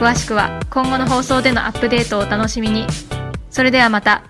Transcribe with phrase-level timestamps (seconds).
[0.00, 2.86] 詳しくは今後の放送でのアップデートをお楽しみに。
[3.50, 4.29] それではまた。